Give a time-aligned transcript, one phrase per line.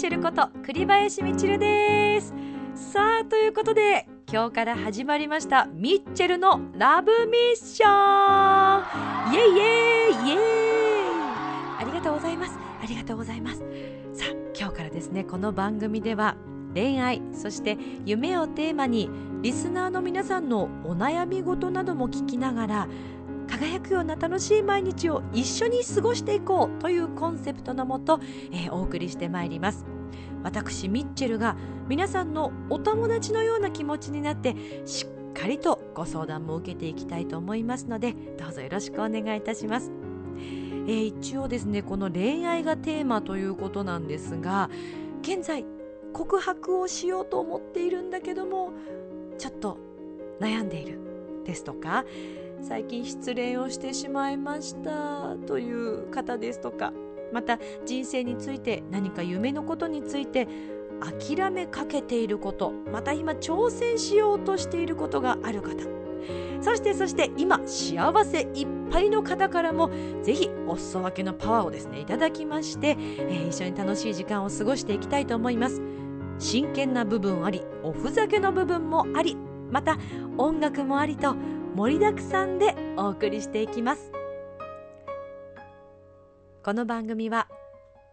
[0.00, 2.32] チェルこと栗林みちるです。
[2.74, 7.86] さあということで今日から始まりましたミッチェルのラブミッショ
[9.30, 9.34] ン。
[9.34, 10.38] イエイイエイイエイ。
[11.80, 12.58] ありがとうございます。
[12.82, 13.58] ありがとうございます。
[14.14, 16.34] さあ今日からですねこの番組では
[16.72, 17.76] 恋愛そして
[18.06, 19.10] 夢をテーマに
[19.42, 22.88] リスナーの皆さんのお悩み事なども聞きながら
[23.60, 28.18] 輝くような楽しい毎日を一緒に過ごしていこうというコンセプトのもと、
[28.52, 29.84] えー、お送りしてまいります。
[30.42, 31.56] 私ミッチェルが
[31.86, 39.92] 皆さんのお友達のような気持ちになってしっかりとご相談も受けていきたいと思いますのでどうぞよろしくお願いいたします、
[40.86, 44.70] えー、一応ですねこの恋愛がテーマということなんですが
[45.20, 45.66] 現在
[46.14, 48.72] 告白をしようと思っているんだけども
[49.36, 49.76] ちょっと
[50.40, 50.98] 悩んでいる
[51.44, 52.06] ですとか
[52.62, 56.92] 最近失恋をしてしまいましたという方ですとか
[57.32, 60.48] また人生について何か夢のことについて
[61.00, 65.88] 諦めかけていることまた今挑戦しようとしていることがある方。
[66.60, 69.90] そしてそして今幸せいっぱいの方からも
[70.22, 75.80] ぜひお裾分けのパワーをですねいただきまして、えー、一緒に楽しい時間を過ごしていきたいと思います。
[76.38, 79.36] 真剣な部分ありおふざけの部分もあり
[79.70, 79.98] また
[80.38, 81.36] 音楽もありと
[81.74, 84.12] 盛りだくさんでお送りしていきます。
[86.64, 87.48] この番組は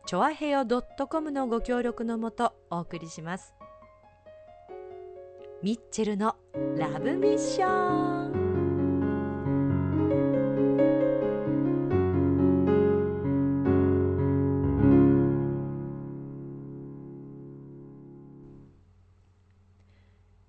[0.06, 0.66] チョアヘヨ
[1.10, 3.54] .com のご協力のもとお送りします。
[5.64, 6.36] ミッチェルの
[6.78, 8.48] ラブミッション。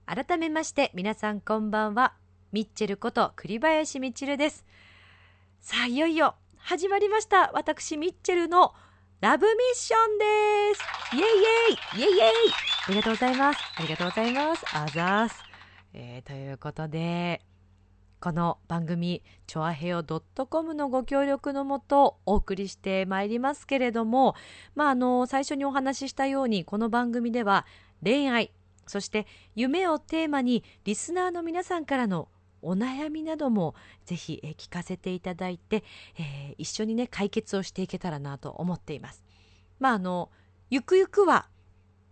[0.06, 2.14] 改めまして皆さんこんばんは。
[2.50, 4.64] ミッチェルこと栗林みちるです。
[5.60, 7.50] さあいよいよ始まりました。
[7.52, 8.72] 私ミッチェルの
[9.20, 10.24] ラブミッションで
[10.74, 11.16] す。
[11.16, 12.10] イエイイエイ。
[12.10, 12.30] イエイイエイ。
[12.86, 13.60] ありがとうございます。
[13.76, 14.64] ありがとうございます。
[14.72, 15.42] あざーす、
[15.92, 17.42] えー、ということで
[18.20, 24.34] この番組チョアヘヨ .com のご協力のもとお送りしてまいりますけれども
[24.74, 27.66] まああの最初にお話ししたようにこの番組では
[28.02, 28.52] 恋愛
[28.86, 32.28] そして夢をテーマにリスナーの皆さんからの
[32.62, 33.74] お悩みなども
[34.04, 35.84] ぜひ、え聞かせていただいて、
[36.18, 39.22] えー、一緒にね解決をしていけたらなと思っています。
[39.78, 40.30] まああの
[40.70, 41.48] ゆくゆくは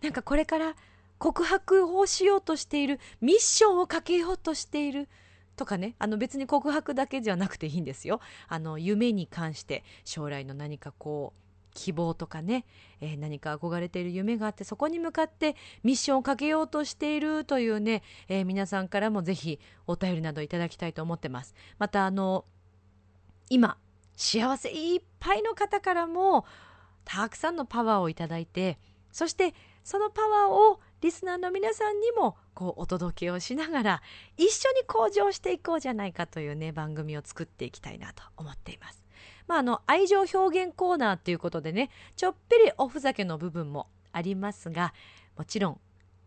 [0.03, 0.77] なんかこれから
[1.19, 5.09] 告白をしようとしているミッションをかけようとしている
[5.57, 8.21] とかねあの別に告白だけじゃなくていいんですよ。
[8.49, 11.46] あの夢に関して将来の何かこう
[11.77, 12.65] 希望とかね、
[13.01, 15.55] えー、何か憧れている夢があってそこに向かって
[15.85, 21.55] ミッションをかけようとしているというね、えー、皆さんからもぜひお便りなどいただきたいと思ってます。
[21.79, 22.45] またあの
[23.51, 23.77] 今
[24.17, 26.47] 幸せいっぱいの方からも
[27.05, 28.79] たくさんのパワーをいただいて
[29.13, 29.55] そして
[29.85, 34.03] そのパワーをリスナーの皆さんにもこうお届けをしながら
[34.37, 39.06] 一緒に向上していこうじゃないかというね番組を作っていきたいなと思っています。
[39.47, 44.93] まあ、あの愛情表現コーナーっていうことでねちょっぴりおふざけの部分もありますが
[45.37, 45.81] もちろん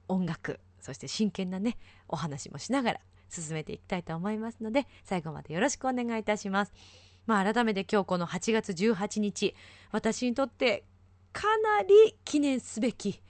[0.07, 2.99] 音楽そして真剣なねお話もしながら
[3.29, 6.73] 進めていきたいと思いますので最後までよろしくお願いいたします。
[7.25, 9.53] まあ、改めて今日この8月18日
[9.91, 10.83] 私にとって
[11.31, 13.21] かなり記念すべき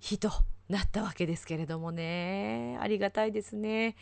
[0.00, 0.30] 日と
[0.70, 3.96] なったわけですけれどもねありがたいですね。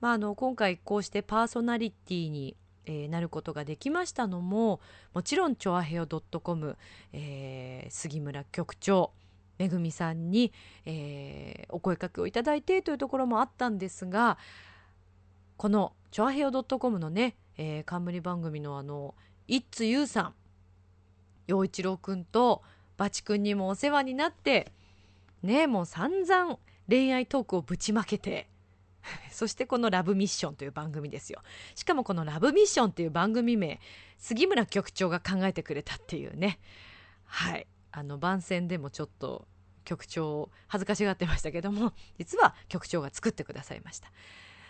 [0.00, 2.56] まあ、あの今回こうしてパーソナリティに
[2.88, 4.80] えー、なることができましたのも
[5.12, 6.76] もちろんチョアヘオ .com、
[7.12, 9.12] えー、杉村局長
[9.58, 10.52] めぐみさんに、
[10.86, 14.38] えー、お声かけをいただいてというところもあったんですが
[15.56, 19.14] このチョアヘオ .com のね、えー、冠番組のあの
[19.48, 20.34] イッツユーさん
[21.46, 22.62] 陽一郎くんと
[22.96, 24.72] バチくんにもお世話になって
[25.42, 26.58] ねもう散々
[26.88, 28.48] 恋愛トークをぶちまけて
[29.30, 31.42] そしてこの「ラブミッション」という番組ですよ。
[31.74, 33.80] しかもこの「ラブミッション」っていう番組名
[34.16, 36.58] 杉村局長が考えてくれたっていうね。
[37.24, 37.66] はい。
[37.90, 39.48] あの番宣でもちょっと
[39.84, 44.12] 局長恥ずかしがってましたけども実は局長が作ってくださいました。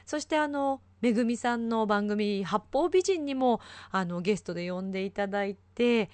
[0.06, 3.60] そしてあのめぐみさんの番組「八方美人」にも
[3.90, 6.08] あのゲストで呼んでいただいて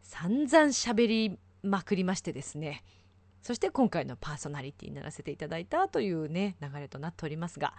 [0.00, 2.82] 散々喋りまくりましてですね。
[3.46, 7.74] そして今回のパーソナリティにならせていただいたというね流れとなっておりますが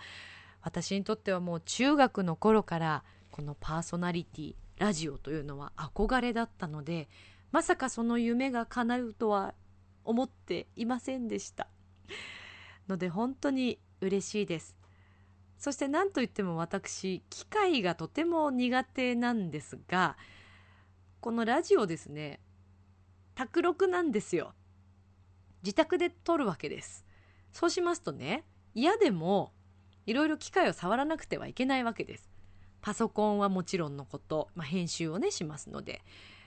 [0.62, 7.10] 私にとってはもう中学の頃からこのパーソナリティラジオというのは憧れだったので
[7.52, 9.56] まさかその夢が叶うとは
[10.06, 11.68] 思っていませんでした。
[12.88, 14.78] ので本当に嬉しいです。
[15.58, 20.16] そして何といっても私機械がとても苦手なんですが
[21.20, 22.40] このラジオですね
[23.36, 24.54] 卓録なんですよ。
[25.68, 27.04] 自宅で撮るわけです。
[27.52, 29.52] そうしますとね嫌でも
[30.06, 32.30] いろいろ機械を触らなくてはいけないわけです。
[32.80, 36.04] パソコンはもちろんのこと、まあ、編集をねしますので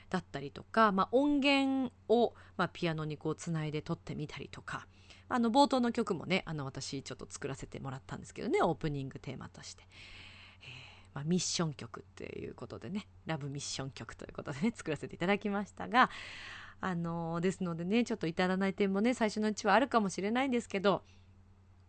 [0.09, 4.87] だったりとか、まあ、音源を、まあ、ピアノにこうつないで撮ってみたりとか
[5.29, 9.83] あの冒頭の曲もねあの私ちょっと作らせてもらったんですけどねオープニングテーマとして、
[10.63, 10.69] えー、
[11.15, 16.09] まあ、ミッション曲っていうことでねラブミッション曲ということでね作らせていただきましたが
[16.81, 21.03] あの、ですのでねちょっと至らない点もね最初のうちはあるかもしれないんですけど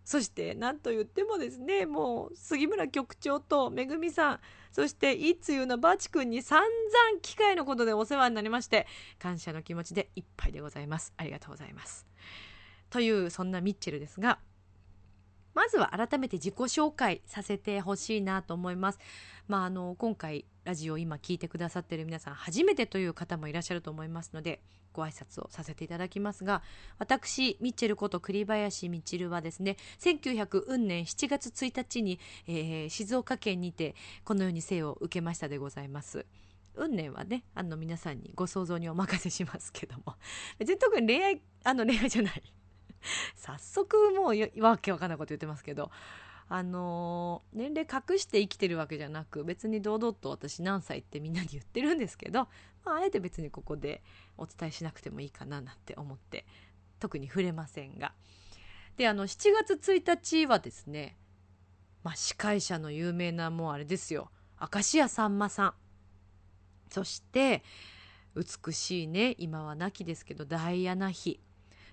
[0.03, 4.39] そして何と言ってもですねもう杉村局長とめぐみさん
[4.71, 8.87] そしていつゆのバチ君に散々機械のことでお世話になりまして
[9.19, 12.07] 感謝の気持ちでいっぱいでございますありがとうございます
[12.89, 14.39] というそんなミッチェルですが
[15.53, 18.99] まずは改めて自己紹介させてほしいなと思います。
[19.47, 24.61] まあ、あの今回ラジオを今聞いてくださっている皆さん初めてという方もいらっしゃると思いますので
[24.93, 26.61] ご挨拶をさせていただきますが
[26.99, 36.25] 私ミッチェルこと栗林みちるはですね1900運年7月1日に、えー、静岡県にてこのように生を受けましたでございます。
[36.75, 40.15] 運年はねあの皆さんにご想像にお任せしますけども。
[40.57, 42.43] 別に 特に恋愛あの恋愛じゃない。
[43.35, 45.91] 早速もうわけわかんないこと言ってますけど。
[46.53, 52.49] あのー、年齢隠して生きてるわけじゃなく別に堂々と私何歳ってみんなに言ってるんですけど、
[52.83, 54.03] まあ、あえて別にここで
[54.37, 56.45] お伝えしなくてもいいかななんて思って
[56.99, 58.11] 特に触れませんが。
[58.97, 61.15] であの7月1日はですね、
[62.03, 64.29] まあ、司会者の有名なもうあれですよ。
[64.59, 65.73] 明石家さんまさん。
[66.89, 67.63] そして
[68.35, 71.39] 美しいね今は亡きですけどダイアナ妃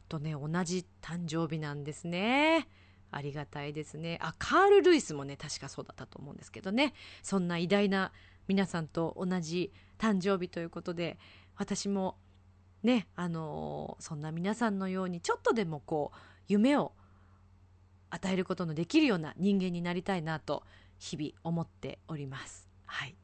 [0.09, 2.67] とね同じ誕生日なんですね。
[3.11, 4.19] ありがたいですね。
[4.21, 8.13] あカール・ルイスもね確かそうだったと思うんですけどねそんな偉大な
[8.47, 11.19] 皆さんと同じ誕生日ということで
[11.57, 12.17] 私も
[12.83, 16.19] ねあのー、そんな皆さんのようにちょっとでもこう
[16.49, 16.93] 夢を
[18.11, 20.63] 与えることのできるような人間になりたいなと
[20.99, 22.69] 日々思っております。
[22.87, 23.15] はい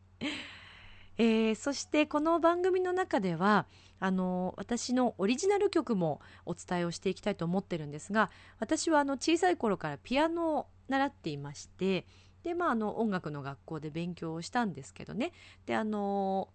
[1.17, 3.67] えー、そしてこの番組の中では
[4.01, 12.05] あの私のオリジナル曲もお伝えをしていきたいと思ってるんですが私はあの小さい頃からピアノを習っていまして
[12.43, 15.33] でまああの音楽の学校で勉強をしたんですけどね。
[15.65, 16.49] であの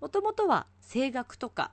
[0.00, 1.72] もともとは声楽とか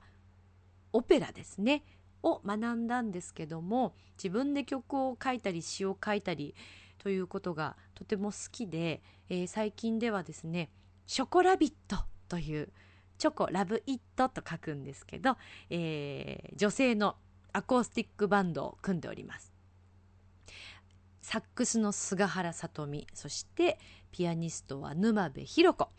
[0.92, 1.82] オペラですね
[2.22, 6.54] を学んだんですけども自分で曲を書いたり詩を書いたり
[6.98, 10.70] ということがとても好きで、えー、最近ではですね
[11.06, 12.70] 「ショコラビット」という
[13.18, 15.36] チョコラブイットと書くんですけど、
[15.68, 17.16] えー、女性の
[17.52, 19.52] アコースティックバンドを組んでおります。
[21.20, 23.78] サックスの菅原さとみそして
[24.12, 25.90] ピアニストは沼部弘子、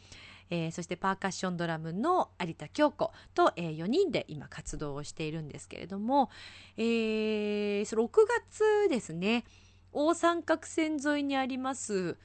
[0.50, 6.32] えー、そしてパーカッションドラムの有田京子と、えー、4人で今活動をしているんですけれども、
[6.78, 8.10] えー、6
[8.50, 9.46] 月ですね
[9.92, 12.18] 大三角線沿いにあります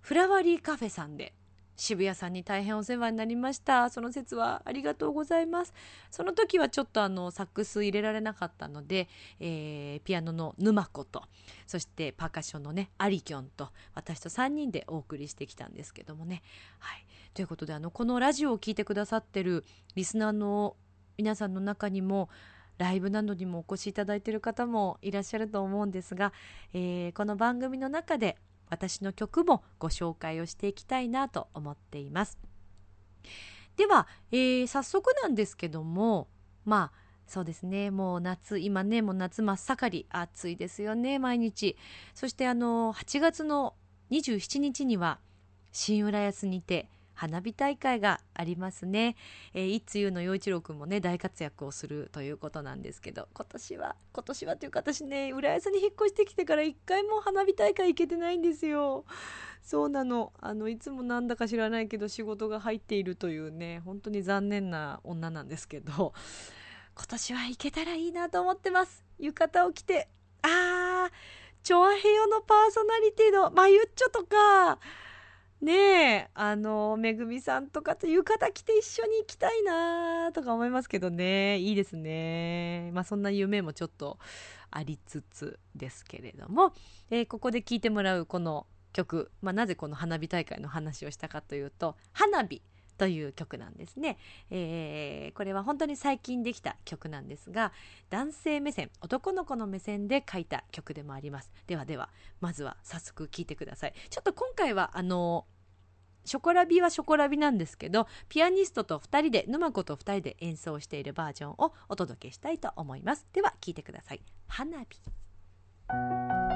[0.00, 1.34] フラワリーカフェさんで
[1.76, 3.90] 渋谷さんに大変お世話になりました。
[3.90, 5.74] その説はありがとうございます。
[6.10, 9.08] その時はちょっとあのサックス入れられなかったので、
[9.40, 11.22] えー、ピアノの沼子と
[11.66, 16.42] そしてパーカッションのねアリキョンと私と3人でお送りしてきたんですけどもね。
[16.78, 17.06] はい。
[17.34, 19.64] ということであのこのラジオを聴いてくださってる
[19.96, 20.76] リスナーの
[21.16, 22.28] 皆さんの中にも
[22.78, 26.32] ライブなどにもお越しいただいている方もいらっしゃると思うんですが、
[26.72, 28.36] えー、この番組の中で
[28.70, 32.38] 私の曲もご紹介をしていきたいなと思っています。
[33.76, 36.28] では、えー、早速なんですけども
[36.64, 41.76] まあそうですねもう夏今ねもう夏真っ盛り暑いですよね毎日
[42.14, 43.74] そしてあの8月の
[44.10, 45.18] 27日には
[45.72, 49.16] 新浦安にて花火大会がありますね。
[49.54, 59.04] えー、いつゆの陽一郎くんもね大活躍をするということなんですけど今年は今年はというか私ね浦安に引っ越してきてから一回も花火大会行けてないんですよ。
[59.62, 66.12] そうなのあのいつもなんだか知らないけど仕事が入っているというね本当に残念な女なんですけど
[66.94, 69.04] 今年は行けたらいいなと思ってます。
[69.18, 70.08] 浴衣を着て
[70.42, 71.10] あー
[71.62, 74.78] チョアヘヨのパーソナリティのマユッチョとか
[75.64, 81.58] ねえあのめぐみさんとかと浴衣着て一緒に行きたいなとか思いますけどね。
[81.58, 82.90] いいですね。
[82.92, 84.18] まあそんな夢もちょっと
[84.70, 86.74] ありつつですけれども、
[87.10, 92.62] えー、ここで聴いてもらうこの曲、まあ、なぜこの花火大会の話をしたかというと「花火」
[92.96, 94.18] という曲なんですね、
[94.50, 97.72] えー、これは本当に最近できた曲なんですが
[98.08, 101.50] 男性目線男の子の目線で書いた曲でもあります。
[101.66, 103.94] ではではまずは早速聴いてください。
[104.10, 105.46] ちょっと今回はあの
[106.24, 113.26] ショコラビはショコラビなんですけどピアニストと2人で沼子と2人で演奏しているバージョンをお届けしたいと思います。
[113.32, 114.20] では聴いてください。
[114.48, 116.53] 花火。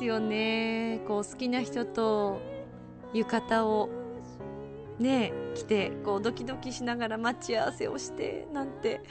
[0.00, 1.02] ですよね。
[1.06, 2.40] こう好きな人と
[3.12, 3.90] 浴衣を
[4.98, 9.02] ね着てこうドキドキしながら待ち合わせをしてなんて。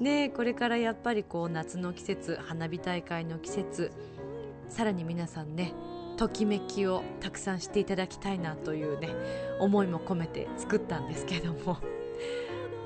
[0.00, 3.92] ねこれからやっぱりこう夏の季節花火大会の季節
[4.68, 5.72] さらに皆さんね
[6.16, 9.10] ときめきをたくさんしていただきたいなというね
[9.60, 11.78] 思いも込めて作ったんですけども。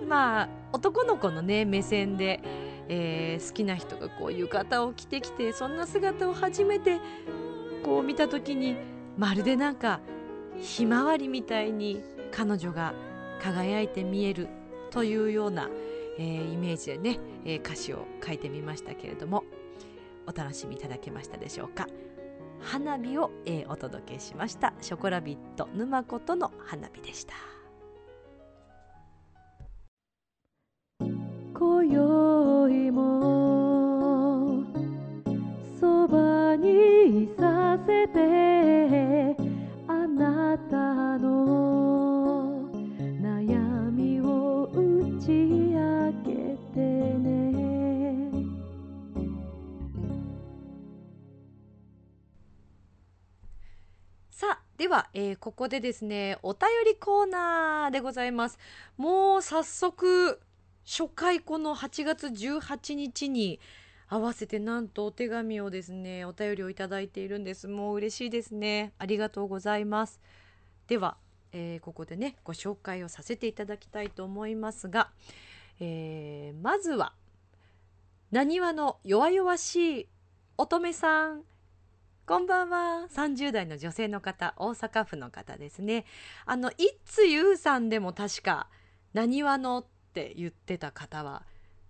[0.06, 2.40] まあ男の子のね目線で、
[2.88, 6.98] えー、好きな人がこう浴衣を着てきてそんな姿を初めて
[7.84, 8.76] こう見た時に
[9.16, 10.00] まるでなんか
[10.60, 12.02] ひまわりみたいに
[12.32, 12.94] 彼女が
[13.40, 14.48] 輝いて見える
[14.90, 15.68] というような、
[16.18, 19.44] えー、イメージでね、えー、歌詞を書いてみましたけれども
[20.26, 21.86] お楽しみいただけましたでしょうか
[22.60, 27.34] 花火を、えー、お届けしましたショコラビット沼子との花火でした。
[32.90, 34.64] も
[35.78, 39.36] そばにいさせて
[39.86, 42.70] あなたの
[43.20, 47.48] 悩みを打ち明けてね。
[54.30, 58.58] さあでは、えー、ここでですねお便りコーナーでございます。
[58.96, 60.40] もう早速
[60.88, 63.60] 初回この8月18日に
[64.08, 70.18] 合わせてなんとお手紙をですねお便りをいただいているんですもう嬉しいですねありがとうございます
[70.86, 71.18] では、
[71.52, 75.10] えー、ここでねご紹介をさせていただきたいと思いますが、
[75.78, 77.12] えー、まずは
[78.30, 80.08] なにわの弱々しい
[80.56, 81.42] 乙女さん
[82.24, 83.06] こんばんは。
[83.10, 86.04] 30代の女性の方、大阪府の方ですね。
[86.44, 86.74] あの、い
[87.06, 88.68] つゆうさんでも確か、
[89.14, 89.86] なにわの
[90.18, 91.44] って言ってた方は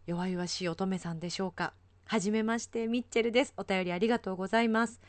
[0.07, 1.73] 弱々しい乙女さんでしょうか？
[2.05, 5.01] はじめましてミッチェルですお便りありがとうございます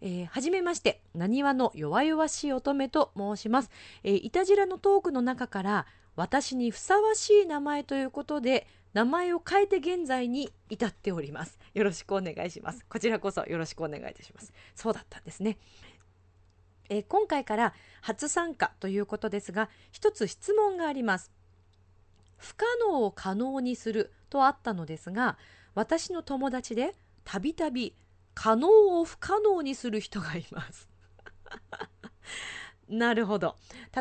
[0.00, 3.70] えー、はじめまして、なにわの弱々しい乙女と申します。
[4.04, 11.58] えー、いたじらのトークの中から、私にふさわしい名前ということで、名前を変えて現在に至っております。
[11.74, 12.86] よろしくお願いします。
[12.88, 14.52] こちらこそよろしくお願いいたします。
[14.76, 15.58] そうだったんですね。
[16.90, 21.32] えー、今回から初参加ということですが、一つ質問があります。
[22.38, 25.36] 不可能を可能にするとあったのですが
[25.74, 27.94] 私の友達でたびたび
[28.34, 28.68] 可能
[29.00, 30.88] を不可能にする人がいます。
[32.88, 33.56] なるほど。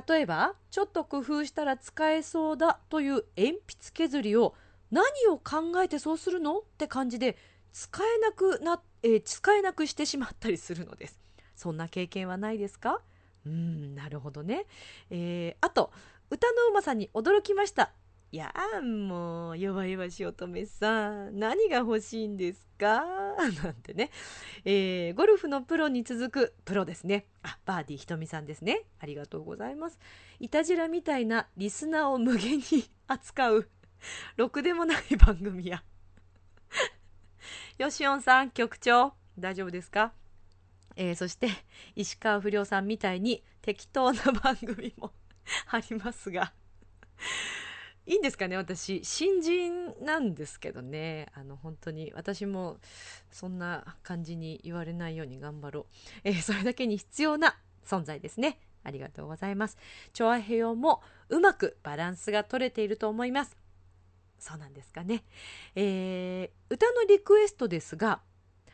[0.08, 4.56] 例えばちょっと工夫したら使えそうだという鉛筆削りを
[4.92, 7.38] 何を考えてそうするのって感じで
[7.74, 11.20] 使えなくな、えー使えなくしてしまったりするのです。
[11.56, 13.02] そんな経験はないですか？
[13.46, 14.66] うんなるほどね、
[15.10, 15.92] えーあと
[16.30, 17.92] 歌のうまさに驚きました。
[18.32, 23.06] やーもう弱々しい乙女さん何が欲しいんですか？
[23.64, 24.12] なんてね、
[24.66, 27.26] えーゴルフのプロに続くプロですね。
[27.44, 28.84] あバーディーひとみさんですね。
[29.00, 29.98] ありがとうございます。
[30.40, 32.64] いたじらみたいなリスナーを無限に
[33.08, 33.70] 扱う。
[34.36, 35.84] ろくでもない番組や。
[37.80, 40.12] よしおんさん局長大丈夫ですか？
[40.98, 41.48] えーそして
[41.96, 45.14] 石川不良さんみたいに適当な番組も
[45.68, 46.52] ありますが。
[48.08, 49.04] いいんですかね私。
[49.04, 51.28] 新人なんですけどね。
[51.34, 52.78] あの本当に私も
[53.30, 55.86] そんな感じに言われないように頑張ろう、
[56.24, 58.60] えーそれだけに必要な存在ですね。
[58.84, 59.78] ありがとうございます。
[60.14, 63.58] チョアヘヨもうまくバランスが取れていると思います。
[64.40, 65.26] そうなんですかね、
[65.76, 68.22] えー歌のリクエストですが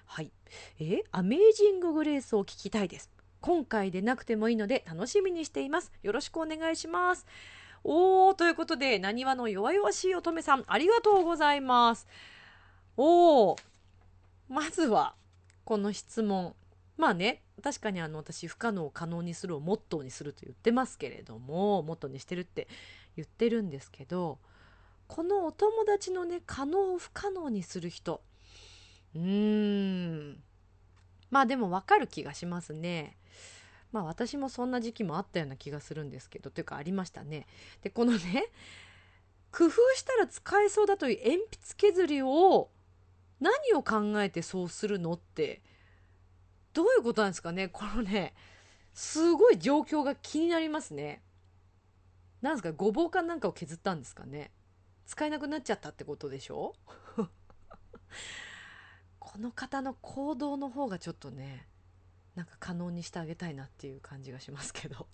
[0.06, 0.32] はい、
[0.80, 3.10] えーアメージンググレースを聞きたいです。
[3.42, 5.92] 今回でなくてもいいので楽しみにしています。
[6.04, 7.26] よろしくお願いします。
[7.84, 12.08] おーということでなにわの弱々しい乙女さんありがとうございます。
[12.98, 13.62] おー
[14.50, 15.16] まずは
[15.66, 16.56] この質問。
[16.98, 22.68] まあね確かにあの私不可能を可能にするをモットーにすると言ってますけれどもモットーにしてるって
[23.16, 24.38] 言ってるんですけど
[25.08, 28.22] このお友達のね可能を不可能にする人。
[29.16, 30.44] うーん。
[31.30, 33.18] まあでも分かる気がしますね。
[33.94, 37.48] まあ私もそんな時期もあったような気がするんですけどというかありましたね。
[37.82, 38.48] でこのね
[39.54, 42.72] 工夫したら使えそうだという鉛筆削りを
[43.40, 45.62] 何を考えてそうするのって
[46.74, 47.68] どういうことなんですかね？
[47.70, 48.34] このね
[48.96, 51.22] すごい状況が気になりますね。
[52.42, 52.72] なんですか？
[52.74, 54.52] ごぼうかなんかを削ったんですかね？
[55.06, 56.74] 使えなくなっちゃったってことでしょ？
[59.20, 61.68] この方の行動の方がちょっとね
[62.36, 65.08] なんか可能にしてあげたいなっていう感じがしますけど。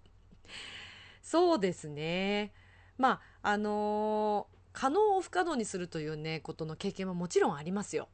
[1.21, 2.53] そうですね。
[2.97, 8.08] まああのー可能を不可能にするというねことの経験ももちろんありますよ。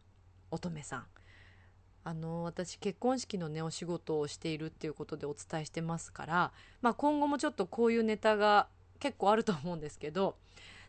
[0.51, 1.05] 乙女さん。
[2.03, 8.67] あのー私結婚式のねお仕事をしているっていうことでお伝えしてますから、まあ、今後もちょっとこういうネタが
[8.99, 10.37] 結構あると思うんですけど。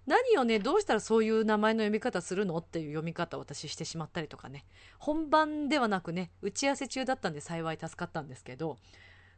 [0.07, 4.65] 何をねどうしたらそういう名前の読み方するのっていう読み方を私してしまったりとかね。
[4.99, 8.79] 本番ではなくね打ち合わせ中だったんで幸い助かったんですけど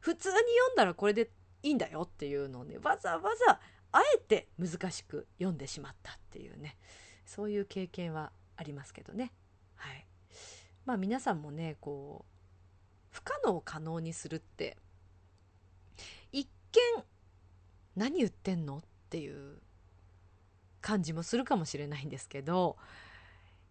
[0.00, 1.31] 普通に読んだらこれで
[1.62, 3.61] いいんだよっていうのをねわざわざ
[3.92, 6.76] あえて難しく読んでしまったっていうね。
[7.24, 9.33] そういう経験はありますけどね。
[9.76, 10.07] はい。
[10.85, 12.38] まあ皆さんもねこう
[13.11, 14.76] 不可能を可能にするって
[16.33, 17.04] 一見
[17.96, 19.61] 何言ってんのっていう
[20.80, 22.76] 感じもするかもしれないんですけど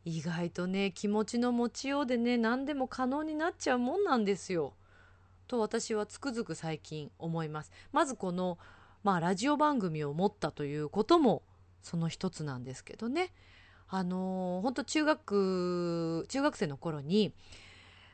[0.05, 4.73] 意外とね気持ちの持ちようでね何でも可能になっちゃうもんなんですよ。
[5.47, 7.71] と私はつくづく最近思います。
[7.91, 8.57] まずこの、
[9.03, 11.41] まあ、ラジオ番組を持ったということも
[11.81, 13.33] その一つなんですけどね。
[13.89, 17.33] あのー、本当中学中学生の頃に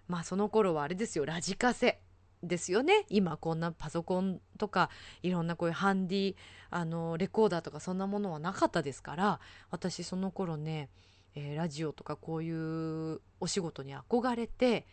[0.08, 2.00] まあその頃はあれですよラジカセ
[2.44, 3.06] ですよね。
[3.10, 4.90] 今こんなパソコンとか
[5.22, 6.36] いろんなこういうハンディ
[6.70, 9.40] あのレコーダーとかそんなものはなかったですから
[9.72, 10.90] 私その頃ね、
[11.36, 14.86] えーラジオとかこういうお仕事に憧れて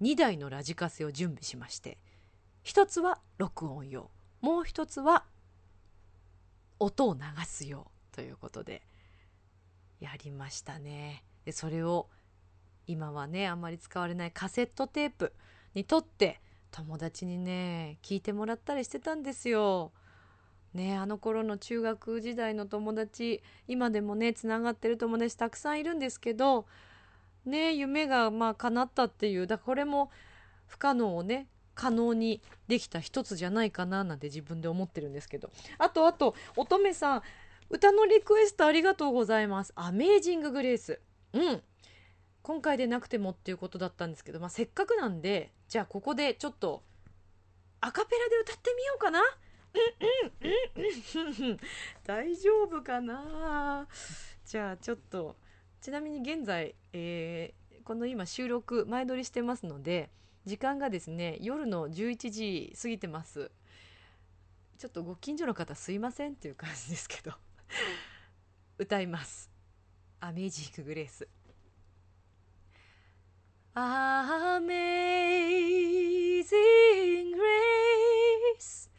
[0.00, 1.98] 2台のラジカセを準備しまして
[2.62, 5.24] 一つは録音用もう一つは
[6.78, 8.82] 音を流す用ということで
[10.00, 11.24] やりましたね。
[11.44, 12.08] でそれを
[12.86, 15.32] 今はねあんまり使われないカセットテープ
[15.74, 16.40] にとって
[16.72, 19.92] 友達にね聞いてもらったりしてたんですよ。
[20.74, 26.66] ねあの頃の中学時代の友達今でもねつながってる友達たくさんいるんですけど
[27.44, 30.10] ね夢がまあ叶ったっていうだこれも
[30.66, 35.50] 不可能をね可能にできた一つじゃないかななんて自分で思ってるんですけど。
[35.78, 37.22] あとあと乙女さん
[37.68, 39.72] 歌のリクエストありがとうございます。
[39.76, 41.00] アメージンググレース。
[41.32, 41.62] うん。
[42.42, 46.82] 今回でなくてもっていうことだったんですけど、まあ、せっかくなんでじゃあここでちょっと
[47.80, 49.20] アカペラで歌ってみようかな。
[52.04, 53.88] 大丈夫かな。
[54.44, 55.36] じゃあちょっと
[55.80, 60.08] ちなみに現在、えーこの今収録前撮りしてますので
[60.44, 63.50] 時間がですね夜の11時過ぎてます。
[64.78, 67.32] ちょっとご近所の方すいませんっていう感じですけど。
[68.78, 69.50] 歌います
[70.18, 71.28] 「アメージング・グレース」
[73.74, 74.52] Amazing
[77.32, 78.90] grace,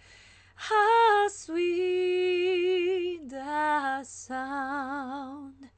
[0.56, 5.70] how sweet the sound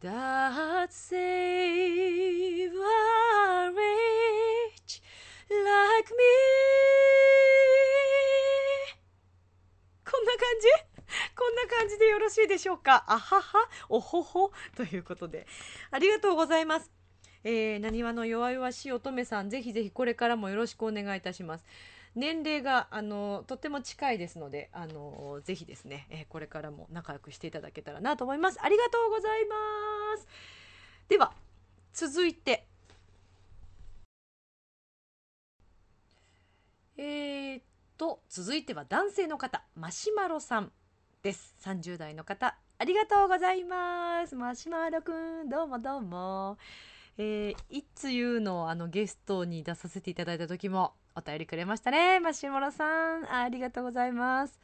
[0.00, 5.00] that saved a wretch
[5.48, 6.16] like me.
[10.04, 10.66] こんな感じ
[11.36, 15.46] こんな感じでよろしいでしょうかあはは、おほほ、ということで。
[15.92, 16.95] ありがとうございます。
[17.48, 21.64] えー、なにわの弱々しい乙女さん、ぜひぜひこれからもよろしくお願いいたします。
[22.16, 28.58] 年齢が、あの、とっても近いですので、あの、ぜひですね、えーこれからも仲良くしていただけたらなと思います。
[28.60, 29.56] ありがとうございま
[30.18, 30.26] す。
[31.08, 31.34] では、
[31.92, 32.66] 続いて、
[36.96, 37.62] えーっ
[37.96, 40.72] と、続いては男性の方、マシュマロさん
[41.22, 41.54] です。
[41.62, 44.34] 30代の方、ありがとうございます。
[44.34, 45.12] マシュマロく
[45.44, 46.58] ん、どうもどうも。
[47.18, 52.20] えー、いつゆうのあのゲストに出させていただいた時もお便りくれましたね。
[52.20, 52.84] マシュマロさ
[53.18, 54.60] ん、ありがとうございます。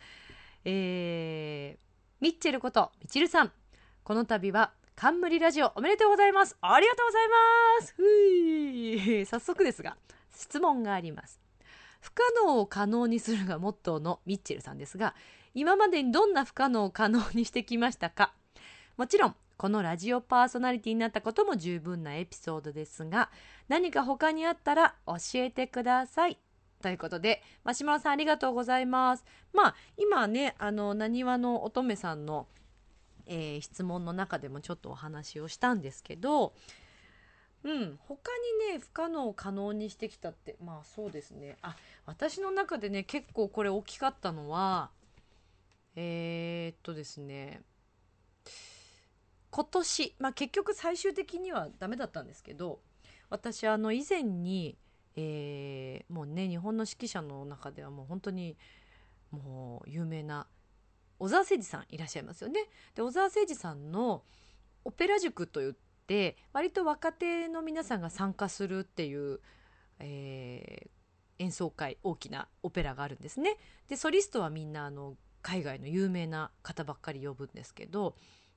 [0.64, 1.78] えー、
[2.20, 3.52] ミッチェルこと、みちるさん。
[4.04, 6.56] この度は、冠ラジオおめでとうございます。
[6.60, 7.28] ありがとうござい
[7.80, 7.94] ます。
[7.94, 9.24] ふい。
[9.26, 9.96] 早速ですが、
[10.34, 11.40] 質問があります。
[12.02, 15.14] 不可能を可能にするがモットーのミッチェルさんですが、
[15.54, 18.34] 今までにどんな不可能を可能にしてきましたか？
[18.98, 23.30] もちろん、このラジオパーソナリティになったことも十分なエピソードですが、
[23.68, 26.38] 何か他にあったら教えてください。
[26.82, 29.24] ということで、マシュマロさんありがとうございます。
[29.52, 32.48] まあ、今ね、あの、なにわの乙女さんの、
[33.26, 36.54] えー質問の中でもちょっとお話をしたんですけど、
[37.62, 38.30] うん、他
[38.66, 41.56] にね、不可能を可能にしてきたって、まあそうですね。
[41.62, 44.90] あ、私の中でね、結構これ大きかったのは、
[45.94, 47.62] えーっとですね、
[49.52, 52.80] 今年、まあ結局最終的にはダメだったんですけど、
[53.28, 54.78] 私あの以前に、
[55.14, 58.56] えーもうね、日本の指揮者の中ではもう本当に
[59.30, 60.46] もう有名な
[61.18, 62.68] 小沢誠二さんいらっしゃいますよね。
[62.94, 64.24] で、小沢誠二さんの
[64.84, 65.72] オペラ塾といっ
[66.06, 69.40] て、割と若手の皆さんが参加するっていう、
[69.98, 70.90] えー
[71.38, 73.56] 演奏会、大きなオペラがあるんですね。
[73.88, 78.14] で、ソリストはみんなあの海外の有名な方ばっかり呼ぶんですけど、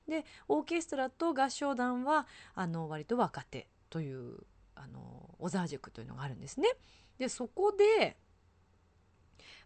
[0.08, 4.38] で、オーケストラと合唱団はあの割と若手という
[4.74, 6.68] あの小沢塾というのがあるんですね。
[7.18, 8.16] で、そこで、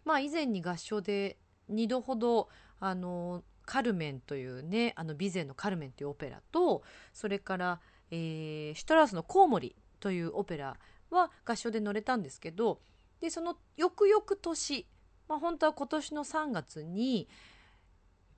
[0.03, 1.37] まあ以前に合唱で
[1.71, 2.49] 2度ほど
[2.79, 10.77] あのカルメンというねあのビゼのカルメンというオペラとそれから、えーシュトラウスのコウモリというオペラ
[11.09, 12.79] は合唱で乗れたんですけど
[13.19, 14.87] でその翌々年、
[15.29, 17.27] まあ、本当は今年の3月に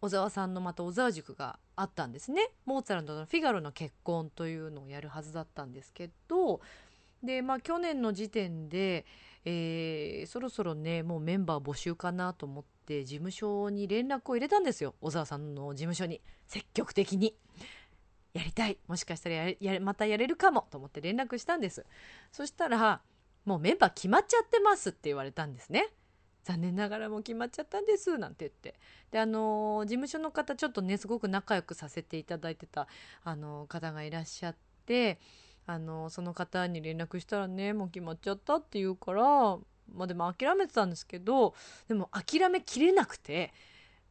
[0.02, 2.50] 小沢さんのまた小沢塾があったんですね。
[2.66, 6.62] モーツァルトの「フィガロの結婚」というのをやるはずだったんですけど
[7.24, 9.06] でまあ去年の時点で、
[9.46, 14.96] えーそろそろねもうメンバー募集かなと思って事務所に連絡を入れたんですよ。
[15.02, 16.22] 小沢さんの事務所に。
[16.48, 17.36] 積極的に。
[18.34, 18.78] やりたい。
[18.88, 21.86] もしかしたらややまたやれるかもと思って連絡したんです。
[22.32, 23.02] そしたら
[23.46, 25.90] もうメンバー決まっちゃってますって言われたんですね。
[26.44, 28.80] 残念ながらもう決まっちゃったんですなんて言って。
[29.12, 32.88] であの事務所の方ちょっとねすごく仲良くさせていただいてた
[33.24, 35.20] あの方がいらっしゃって
[35.66, 39.24] あのその方に連絡したらねもう決まっちゃったって言うから
[39.94, 41.54] まあでも諦めてたんですけど
[41.88, 43.54] でも諦めきれなくて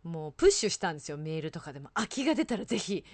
[0.02, 1.90] もうプッシュしたんですよメールとかでも。
[1.94, 3.04] 空きが出たらぜひ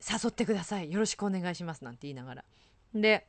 [0.00, 0.90] 誘ってください。
[0.90, 2.44] よろしくお願いしますなんて言いながら。
[2.94, 3.26] で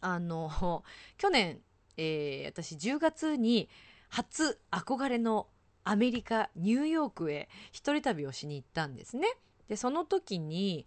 [0.00, 0.82] あの
[1.18, 1.60] 去年、
[1.96, 3.68] えー私10月に
[4.10, 5.46] 初憧れの
[5.84, 9.28] アメリカニューヨークへ一人旅をしに行ったんですね。
[9.68, 10.86] でその時に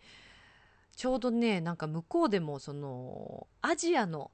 [0.96, 4.32] ちょうどねなんか向こうでもそのアジアの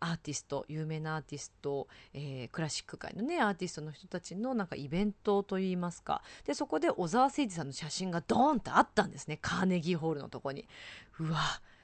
[0.00, 6.22] アーティスト有名なアーティスト、えークラシック界のねアーティストの人たちのなんかイベントといいますか。
[6.44, 9.38] でそこで小沢誠二さんの写真がドーンってあったんですね。
[9.40, 10.66] カーネギーホールのとこに。
[11.20, 11.38] うわ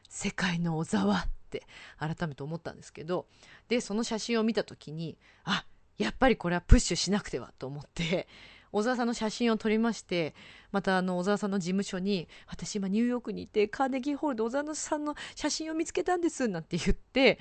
[0.08, 1.62] 世界の小沢って
[1.98, 3.26] 改めて思ったんですけど。
[3.68, 8.28] でその写真を見た時にあっやっぱりこれはプッシュしなくてはと思って
[8.70, 10.34] 小沢さんの写真を撮りまして
[10.70, 17.38] またあの小沢さんの事務所に「私今ニューヨークにいてカーネギーホールで小沢さんの写真を見つけたんです」なんて言って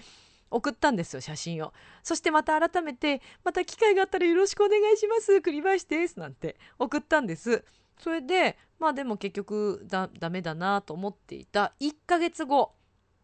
[0.49, 1.73] 送ったんですよ写真を。
[2.03, 7.63] そしてまた改めて「また機会があったらよろしくお願いします栗林です」なんて送ったんです。
[7.99, 12.75] それでまあでも結局だダメだなと思っていた1ヶ月後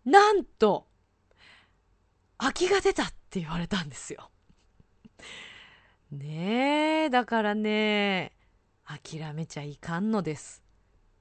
[0.03, 0.87] なんと
[2.37, 4.29] 空きが出たって言われたんですよ。
[6.13, 8.33] ねえだからね
[8.85, 10.63] 諦めちゃいかんのです。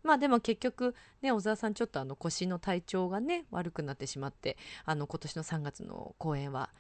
[0.02, 6.70] まあでも結局ね小沢さんちょっとあの腰の体調がね悪くなってしまってあの今年の3月の公演は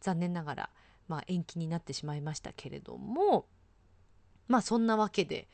[0.00, 0.70] 残念ながら、
[1.08, 3.46] まあ、延期になってしまいましたけれども
[4.46, 5.48] まあそんなわけで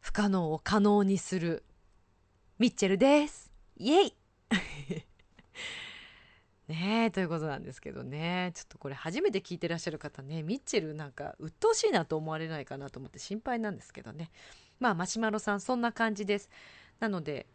[0.00, 1.64] 不可能を可能にする
[2.58, 3.50] ミッチェルです。
[3.76, 4.14] イエイ！
[6.72, 8.52] ねえということなんですけどね。
[8.54, 14.30] ちょっとこれ初めて聞いてらっしゃる方ねミッチェルなんか鬱陶しいなと思われないかなと思って心配なんですけどね。
[14.80, 16.48] まあマシュマロさんそんな感じです。
[16.98, 17.46] なので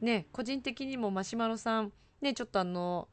[0.00, 3.08] ね個人的にもマシュマロさんねちょっとあの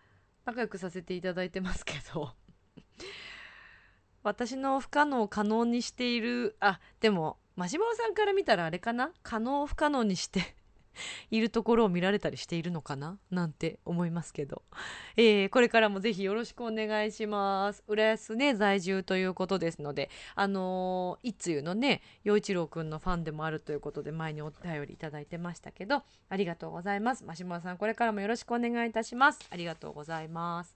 [0.46, 2.34] 仲良くさせていただいてますけど。
[4.24, 9.14] 私の不可能を可能にしているあでもマシュマロさんから見たらあれかな？
[9.24, 10.56] 可能を不可能にして
[11.32, 13.18] いるところを見られたりしているのかな？
[13.32, 14.64] なんて思いますけど、
[15.18, 17.84] えー、これからもぜひよろしくお願いします。
[17.88, 27.24] 浦安ね在住ということですのであのー、一通のね陽一郎くんのファンでもあるということで前にお便りいただいてましたけどありがとうございます。
[27.24, 29.40] マシュマロさんこれからもよろしくお願いいたします。
[29.50, 30.76] ありがとうございます。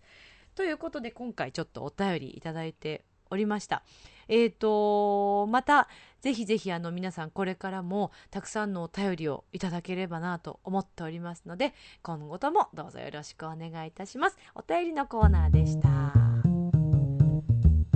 [0.55, 3.84] ということで今回ちょっとお便りいただいておりました。
[4.33, 5.89] えーとまた
[6.21, 14.37] ぜひぜひあの皆さんこれからもたくさんのお便りをいただければなと思っておりますので今後ともどうぞよろしくお願いいたします。
[14.55, 15.89] お便りのコーナーでした。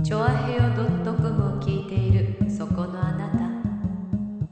[0.04, 3.38] チョアヘオ .com を聞いているそこのあなた。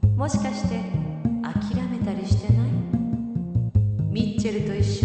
[0.07, 0.81] もしかして
[1.43, 2.71] 諦めたりしてない？
[4.09, 5.04] ミッチェルと一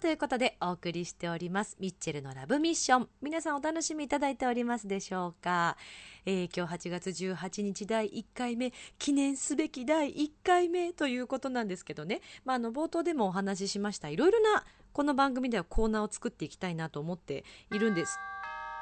[0.00, 3.08] ということでお送りしておりますミッチェルのラブミッション。
[3.20, 5.76] 皆さんお楽しみいただいておりますでしょうか、
[6.24, 8.72] えー、今日8月18日第1回目。
[8.98, 14.08] 記念すべき第1回目ということなんですけどね、まあ、あの冒頭でもお話ししました。
[14.08, 18.18] いろいろなこの番組ではコーナーを作っていきたいなと思っているんです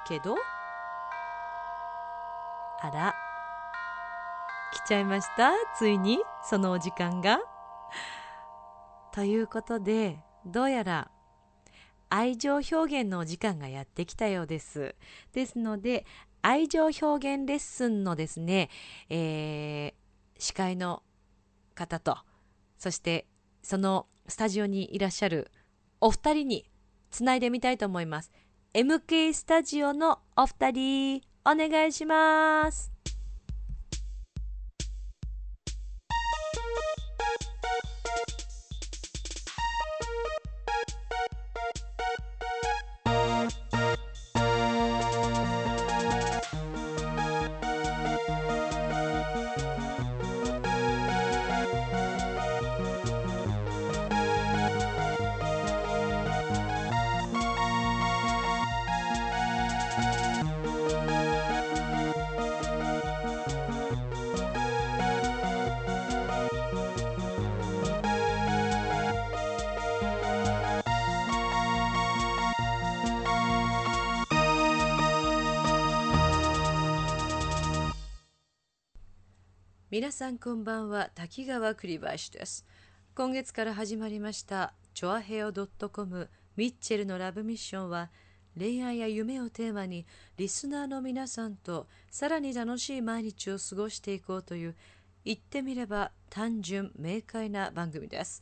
[0.07, 0.37] けど。
[2.81, 3.13] あら。
[4.73, 5.51] 来ちゃいました？
[5.77, 6.21] ついに？
[6.49, 7.41] そのお時間が？
[9.11, 11.11] ということでどうやら
[12.11, 14.95] 愛情表現のお時間がやってきたようです。
[15.33, 16.07] ですので、
[16.43, 16.97] 愛情表
[17.35, 18.71] 現レッスンのですね、
[19.11, 21.03] えー、司会の
[21.75, 22.17] 方と、
[22.79, 23.27] そして
[23.63, 25.51] そのスタジオにいらっしゃる
[26.01, 26.71] お二人に
[27.11, 28.33] つないでみたいと思います。
[28.75, 32.98] MK スタジオのお二人、お願いします。
[79.99, 81.11] 皆さんこんばんは。
[81.13, 82.65] 滝川栗林です。
[83.17, 88.09] 今月から始まりましたチョアヘオ .com ミッチェルのラブミッションは
[88.57, 90.07] 恋愛や夢をテーマに
[90.37, 94.77] リスナーの皆さんとさらに楽しい毎日を過ごしていこうという
[95.25, 98.41] 言ってみれば単純明快な番組です。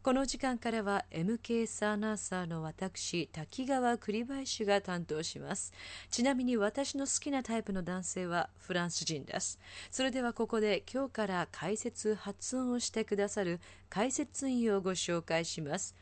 [0.00, 5.72] この時間からは MK サーナーサーの私滝川栗林が担当します。
[6.08, 9.58] ちなみに私の好きなタイプの男性はフランス人です。
[9.90, 15.96] それではここで今日から解説発音をしてくださる解説員をご紹介します。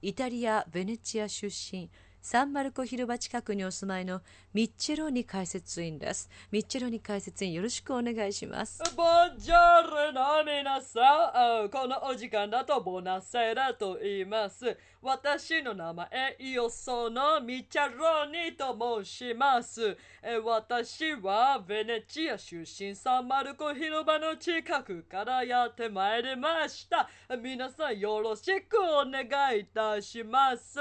[0.00, 1.90] イタリア・ベネチア出身
[2.26, 4.22] サンマルコ広場近くにお住まいの
[4.54, 6.30] ミッチェロニ解説員です。
[6.50, 8.82] ミッチェロニ解説員よろしくお願いします。
[8.96, 14.74] ボンジョルノ皆さん、このお時間だとボナセラと言います。
[15.02, 19.94] 私の名前、イオソのミッチャロニと申します。
[20.42, 27.06] 私はベネチア出身サンマルコ広場の近くからやってまいりました。
[27.38, 30.78] 皆さんよろしくお願いいたします。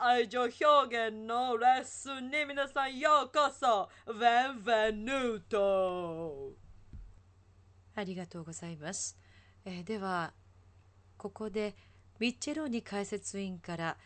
[0.00, 3.90] 愛情表現のレッスンに皆さんようこそ。
[4.06, 6.52] ベンベヌート。
[7.94, 9.18] ありがとうございます。
[9.66, 10.32] えー、では、
[11.18, 11.74] ここで
[12.18, 13.96] ミッチェローニ解説員から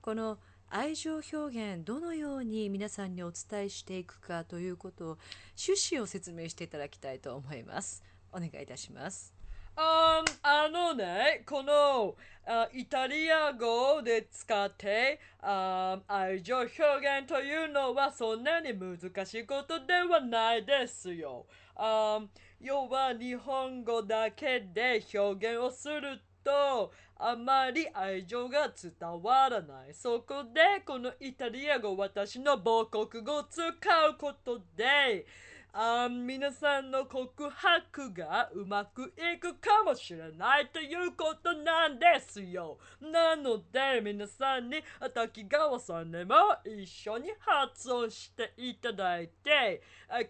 [0.00, 0.38] この
[0.70, 5.18] 愛情表現どのように皆さんにお伝えしていくかということを
[5.58, 8.02] 趣旨を説明していただきたいと思います。
[8.32, 9.37] お願いいたします。
[9.80, 21.46] ああのね、このあイタリア語で使ってあ愛情表現というのはそんなに難しいことではないですよ。
[21.76, 22.20] あ
[22.60, 29.94] 要は日本語だけで表現をするとあまり愛情が伝わらない。
[29.94, 35.24] そこでこのイタリア語私の母国語を使うことで
[35.72, 42.78] あ皆さんの告白がうまくいくかもしれないということなんですよ。
[43.00, 44.82] なので皆さんに
[45.14, 49.82] 滝川さんにも一緒に発音していただいて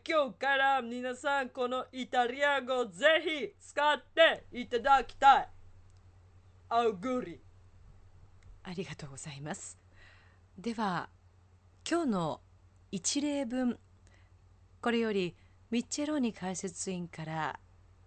[0.07, 5.49] 今日から皆さんこのイタリア語ぜひ使っていただきたい。
[6.71, 7.41] Auguri。
[8.69, 9.79] ありがとうございます
[10.59, 11.09] では
[11.89, 12.41] 今日の
[12.91, 13.79] 一例文
[14.81, 15.35] これより
[15.71, 17.59] ミッチェローニ解説員から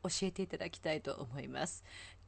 [0.03, 1.83] 教えていただきたいと思います。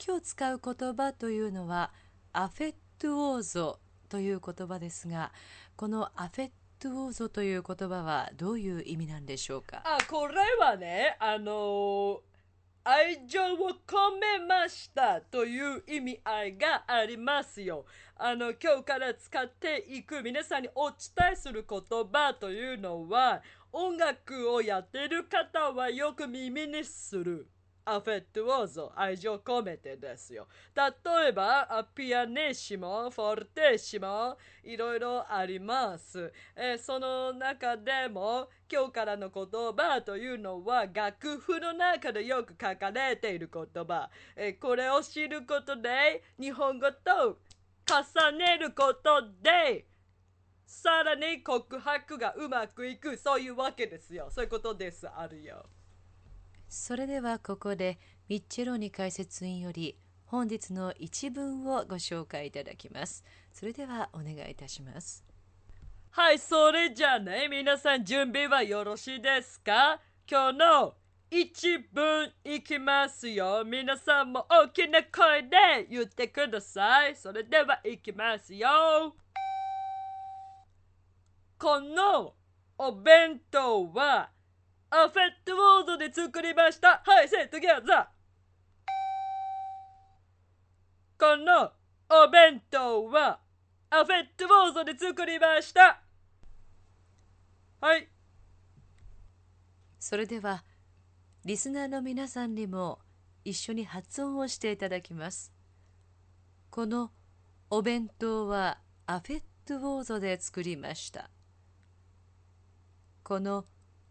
[0.06, 1.92] 今日使う言葉というのは
[2.34, 3.80] affettuoso
[4.10, 5.32] という言葉ですが
[5.76, 9.82] この affettuoso という言葉はどういう意味なんでしょうか？
[9.86, 12.20] あ、これはね、あのー
[12.86, 17.86] 愛情を込めましたという意味合いがありますよ。
[18.18, 20.98] あの、今日から使っていく皆さんにお伝
[21.32, 21.80] えする言
[22.12, 23.42] 葉というのは、
[23.72, 27.48] 音楽をやってる方はよく耳にする。
[27.86, 30.48] アフェットオーゾ、愛情込めてですよ。
[30.74, 36.32] 例えば、ピアネッシモ、フォルテッシモ、いろいろあります。
[36.56, 44.10] えーその中でも、今日からの言葉というのは、楽譜の中でよく書かれている言葉。
[44.36, 47.40] えーこれを知ることで、日本語と
[47.86, 49.88] 重ねることで、
[50.66, 54.30] さらに告白がうまくいく、そういうわけですよ。
[54.32, 55.66] そういうことです、あるよ。
[56.76, 65.24] それではここでミッチェローニ解説員より本日の一文をご紹介いただきますそれではお願いいたします
[66.10, 70.00] はい、それじゃあね、皆さん準備はよろしいですか？
[70.28, 70.94] 今日の
[71.30, 73.64] 一文いきますよ。
[73.66, 77.16] 皆さんも大きな声で言ってください。
[77.16, 79.16] それではいきますよ。
[81.58, 82.34] この
[82.78, 84.30] お弁当は
[84.96, 87.02] アフェットウォードで作りました。
[87.04, 88.12] はい、セットギャザ
[91.18, 91.72] この
[92.10, 93.40] お弁当は
[93.90, 96.04] アフェットウォードで作りました。
[97.82, 98.08] はい。
[100.00, 100.64] それでは
[101.44, 103.00] リスナーの皆さんにも
[103.46, 105.54] 一緒に発音をしていただきます
[106.70, 107.12] この
[107.70, 111.30] お弁当はアフェットウォードで作りました
[113.24, 113.66] この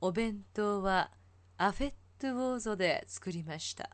[0.04, 1.12] お弁当は
[1.58, 3.88] アフェットウォードで作りました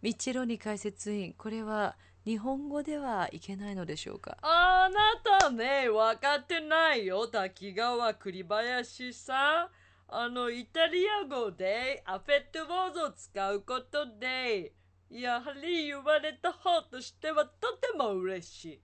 [0.00, 4.38] ミッチェロニ解説員これは日本語ではいけないのでしょうか？
[4.42, 9.68] あなたね、分かってないよ、滝川栗林さん。
[10.06, 14.74] あの、イタリア語でアフェットウォードを使うことで、
[15.10, 18.80] やはり言われた方としてはとても嬉しい。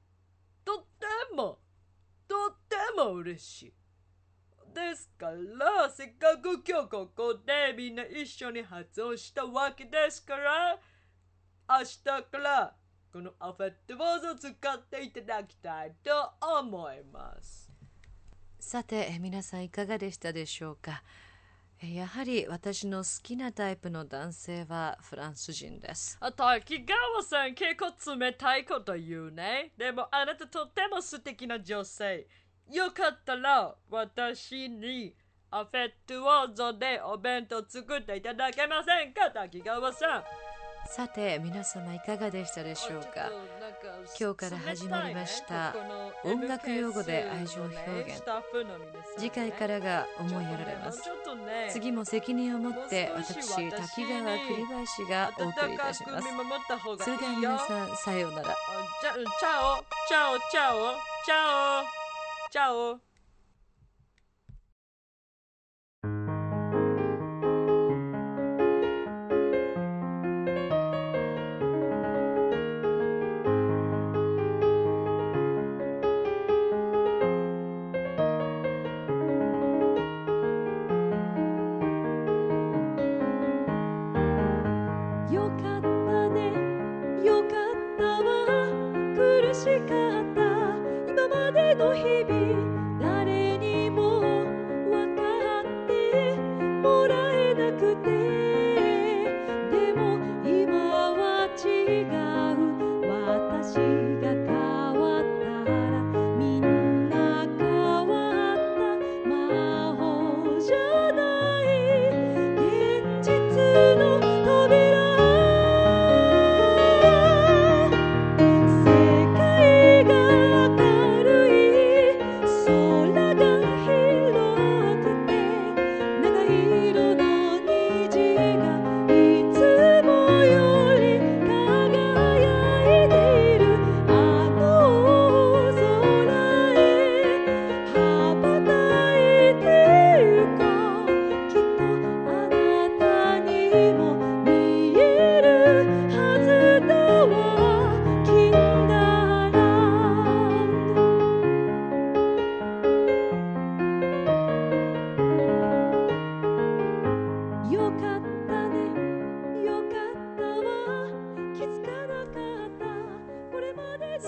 [0.64, 1.58] とっても、
[2.26, 3.72] とっても嬉しい。
[4.74, 10.78] ですから、せっかく今日ここでみんな一緒に発音したわけですから、
[11.68, 12.74] 明日から
[13.12, 16.10] このアフェットワードを使っていただきたいと
[16.60, 17.70] 思います。
[18.58, 21.02] さてえ皆さんいかがでしたでしょうか？
[21.80, 29.72] えやはり私の好きなタイプの男性はフランス人ですあ、滝川さん結構冷たいこと言うね。
[29.76, 32.26] でもあなたとっても素敵な女性。
[32.72, 35.14] よかったら私に
[35.50, 40.24] アフェットワードでお弁当作っていただけませんか滝川さん。
[40.86, 43.30] さて皆様いかがでしたでしょうか。
[44.20, 45.74] 今日から始まりました
[46.24, 48.22] 音楽用語で愛情表現。
[49.16, 51.02] 次回からが思いやられます。
[51.70, 56.28] 次も責任を持って私滝川栗林がお送りいたします。
[57.04, 58.44] それでは皆さんさようなら。
[59.00, 60.94] チャオチャオチャオ
[61.24, 62.03] チャオ
[62.54, 63.03] チ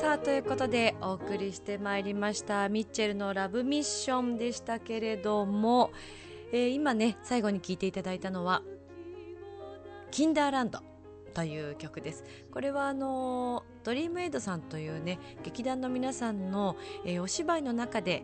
[0.07, 5.91] さあということでお送りしてまいりましたミッチェルのラブミッションでしたけれども、
[6.53, 8.63] えー今ね最後に聴いていただいたのは
[10.13, 10.79] 「キンダーランド」
[11.35, 12.23] という曲です。
[12.53, 18.23] これはあのドリームエイドさんというね劇団の皆さんの、えーお芝居の中で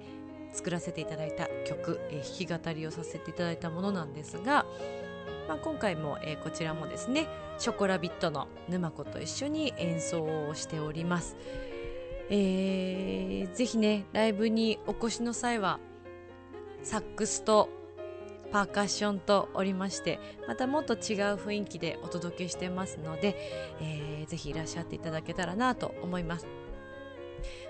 [0.53, 4.67] 作らせていただいた曲、えー弾き語りをさせていただいたものなんですが、
[5.49, 7.27] まあ、今回も、えーこちらもですね
[7.59, 11.37] ショコラビットの沼子と一緒に演奏をしております、
[12.35, 15.79] えーぜひねライブにお越しの際は
[16.83, 17.69] サックスと
[18.51, 20.19] パーカッションとおりまして
[20.49, 20.99] またもっと違う
[21.37, 23.37] 雰囲気でお届けしてますので、
[23.83, 26.47] えーぜひいらっしゃっていただけたらなと思います。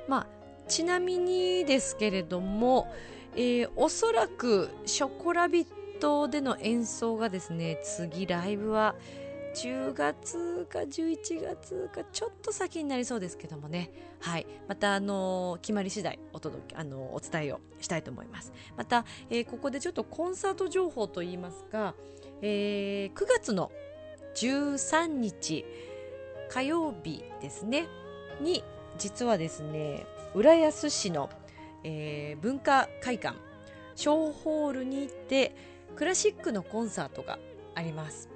[0.06, 0.26] まあ
[0.68, 2.86] ちなみにですけれども、
[3.34, 5.66] えーおそらくショコラビッ
[5.98, 8.94] トでの演奏がですね次ライブは
[9.56, 13.90] 10月か11月かちょっと先になりそうですけどもね。
[14.23, 14.47] はい。
[14.68, 18.53] またあの決まり次第お届けあのお伝えをしたいと思います。
[18.77, 21.95] また、えーここでちょっとコンサート情報といいますか、
[22.41, 23.73] えー9月の
[24.37, 25.64] 13日
[26.49, 27.89] 火曜日ですね
[28.41, 28.62] に
[28.97, 31.29] 実はですね浦安市の、
[31.83, 33.37] えー文化会館
[33.97, 35.57] 小ホールにて
[35.97, 37.41] クラシックのコンサートが
[37.75, 38.29] あります。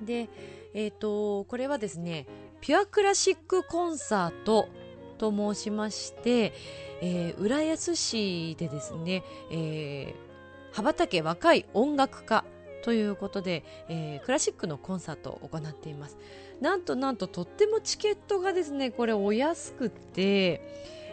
[0.00, 0.28] で
[0.74, 2.26] えっ、とこれはですね
[2.60, 4.68] ピュアクラシックコンサート
[5.16, 6.52] と申しまして、
[7.00, 10.26] えー浦安市でですね、えー
[10.72, 12.44] 羽ばたけ若い音楽家
[12.84, 16.18] ということで、えークラシックのコンサートを行っています。
[16.60, 20.60] なんとなんととってもチケットがですねこれお安くて、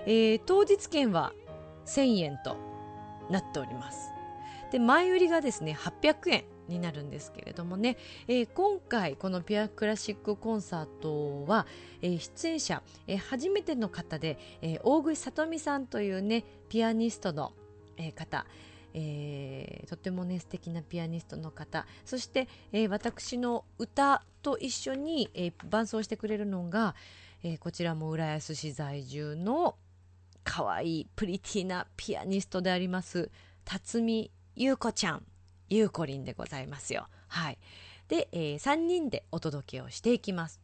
[0.05, 1.33] えー当日券は
[1.85, 2.57] 1000円と
[3.29, 4.09] なっております。
[4.71, 6.43] で前売りがですね800円。
[6.67, 7.97] になるんですけれどもね、
[8.27, 11.65] えー今回このピュアクラシックコンサートは、
[12.01, 17.53] えー出演者、えー初めての方で、えー大口さとみさんというねピアニストの、
[17.97, 18.45] えー方
[18.93, 21.85] えーとてもね素敵なピアニストの方。
[22.05, 26.95] そして、えー私の歌と一緒に、えー伴奏してくれるのが、
[27.43, 29.75] えーこちらも浦安市在住の
[30.43, 33.31] 可愛いプリティなピアニストであります
[33.63, 35.23] 辰巳優子ちゃん。
[35.69, 37.07] ゆうこりんでございますよ。
[37.27, 37.57] はい。
[38.07, 40.61] で、え3人でお届けをしていきます。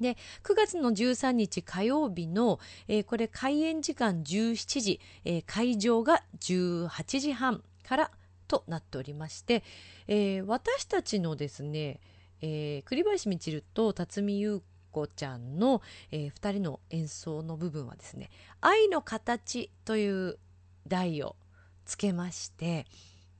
[0.00, 8.10] で、9月の13日火曜日の、えーこれ開演時間17時、えー会場が18時半から
[8.46, 9.62] となっておりまして、
[10.06, 12.00] えー私たちのですね、
[12.40, 14.62] えー栗林みちると辰巳優
[14.92, 20.38] 子ちゃんの、え2人の演奏の部分はですね「愛の形」という
[20.86, 21.36] 題を
[21.84, 22.86] つけまして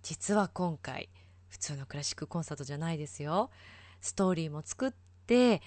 [0.08, 1.10] 実は今回
[1.48, 3.50] 普通のクラシックコンサートじゃないですよ。
[4.00, 4.92] ストーリーも作っ
[5.26, 5.60] て、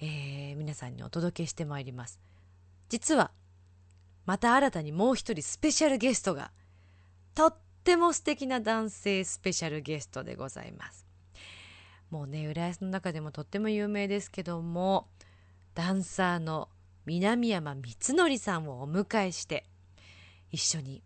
[0.00, 2.18] えー皆さんにお届けしてまいります。
[2.88, 3.30] 実は
[4.26, 6.50] また新たにもう一人スペシャルゲストが
[7.36, 11.06] とっても素敵な男性スペシャルゲストでございます。
[12.10, 15.06] もうね浦安の中でもとっても有名ですけども
[15.76, 16.68] ダンサーの
[17.06, 19.64] 南山光則さんをお迎えして
[20.50, 21.00] 一緒に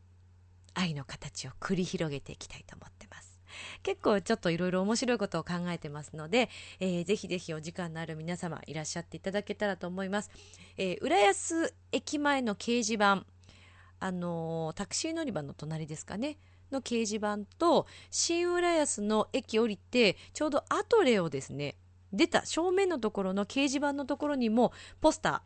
[0.79, 3.41] 愛の形を繰り広げていきたいと思ってます。
[3.83, 6.49] 結構ちょっといろいろ面白いことを考えてますので、
[6.79, 10.31] えーぜひぜひお時間のある皆様いらっしゃっていただけたらと思います、
[10.77, 13.25] えー浦安駅前の掲示板
[13.99, 16.39] あのータクシー乗り場の隣ですかね？
[16.71, 21.77] の掲示板と新浦安の駅降りてちょうどアトレをですね
[22.13, 25.43] 出た正面のところの掲示板のところにもポスタ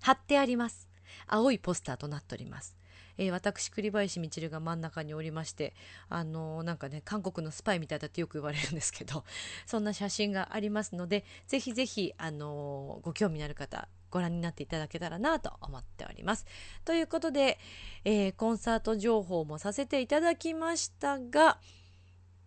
[0.00, 0.88] ー貼ってあります。
[1.26, 2.76] 青いポスターとなっております。
[3.18, 5.74] えー私栗林みちるが真ん中におりまして
[6.08, 9.24] あのーなんかね韓国のスパイみたいだってよく言われるんですけど
[9.66, 16.46] そんな写真がありますのでぜひぜひあのーご興味のある方ご覧になっていただけたらなと思っております。
[16.84, 17.58] ということで、
[18.04, 21.58] えーコンサート情報もさせていただきましたが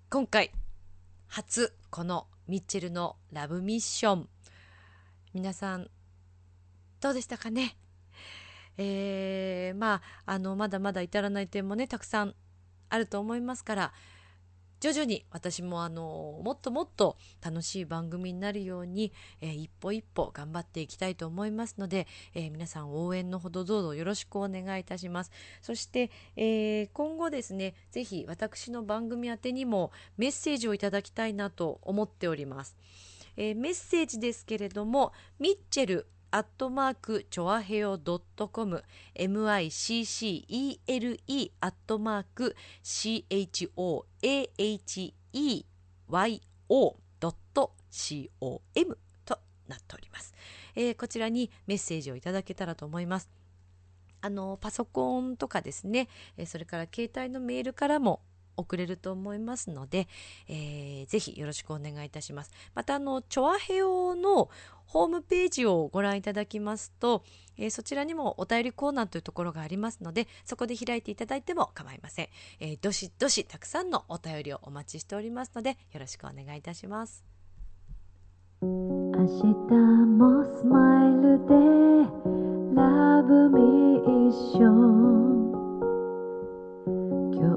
[0.09, 0.51] 今回
[1.27, 4.29] 初このミッチェルのラブミッション
[5.33, 5.89] 皆さん
[7.01, 7.77] どうでしたかね？
[8.77, 10.01] えーまあ
[10.33, 12.35] あのまだまだ至らない点もねたくさん
[12.89, 13.93] あると思いますから
[14.79, 19.11] 徐々に私もあのもっともっと楽しい番組になるように、
[19.41, 22.05] えー一歩一歩頑張っていきたいと思いますので、
[22.35, 25.31] えー皆さん応援のほどどうぞよろしくお願いいたします。
[25.63, 32.77] そして、えー今後ですねぜひ私の番組宛てにもメッセージをいただきたいなと思っております、
[33.35, 38.83] えーメッセージですけれどもミッチェルアットマークチョアヘヨドットコム
[39.15, 40.81] MICCELE
[41.61, 44.05] アットマーク CHOAHEYO
[47.19, 50.33] ドット COM となっております、
[50.75, 53.29] えーこちらにメッセージをいただけたらと思います。
[54.19, 58.19] あのパソコンとかですね、えそれから携帯のメールからも
[58.57, 60.07] 送れると思いますので、
[60.49, 62.51] えーぜひよろしくお願いいたします。
[62.75, 64.49] またあのチョアヘオの
[64.85, 67.23] ホームページをご覧いただきますと、
[67.57, 72.27] えーそちらにもお便りコーナーというところがありますのでそこで開いていただいても構いません、
[72.59, 77.23] えーどしどしたくさんのお便りをお待ちしておりますのでよろしくお願いいたします。
[78.59, 78.67] 明
[79.25, 79.45] 日
[80.17, 81.53] もスマイルで
[82.73, 85.26] Love me 一緒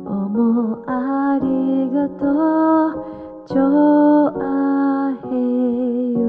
[0.05, 3.21] うもありがとう。
[3.47, 5.29] ちょあへ
[6.13, 6.21] よ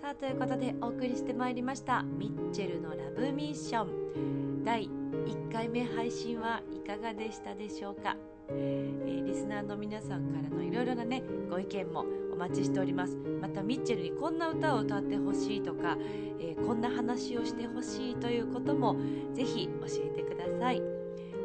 [0.00, 4.64] さあということでお送りしてまいりましたミッチェルのラブミッション。
[4.64, 8.16] 第1回目配信はいかがでしたでしょうか、
[8.50, 13.16] えリスナーの皆さんからのいろいろなねご意見もお待ちしております。
[13.40, 15.96] またミッチェルにこんな歌を歌ってほしいとか、
[16.40, 18.96] えこんな話をしてほしいということも
[19.34, 20.82] ぜひ教えてください。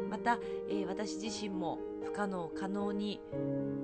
[0.08, 0.38] また、
[0.68, 3.20] え私自身も不可能可能に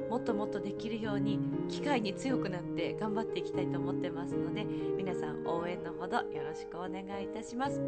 [0.09, 4.64] もっともっとできるように機会に強くなって頑張っていきたいと思ってますので
[4.97, 7.81] 皆さん応援のほどよろしくお願いいたします。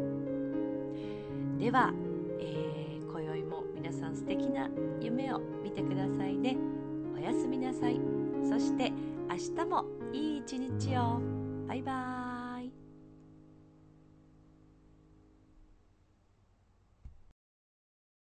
[1.57, 1.93] では、
[3.83, 4.69] 皆さん素敵な
[5.01, 6.55] 夢を見てくださいね。
[7.13, 7.99] おやすみなさい。
[8.49, 8.93] そして
[9.29, 11.19] 明日もいい一日を。
[11.67, 12.22] バイバーイ。